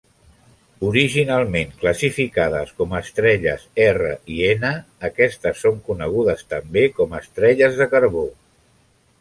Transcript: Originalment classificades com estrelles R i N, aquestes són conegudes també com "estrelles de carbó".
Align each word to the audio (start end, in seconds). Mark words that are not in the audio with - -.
Originalment 0.85 1.75
classificades 1.83 2.71
com 2.79 2.95
estrelles 3.01 3.67
R 3.89 4.15
i 4.37 4.39
N, 4.55 4.73
aquestes 5.11 5.63
són 5.67 5.79
conegudes 5.91 6.45
també 6.55 6.87
com 7.01 7.15
"estrelles 7.23 7.79
de 7.85 7.89
carbó". 7.97 8.27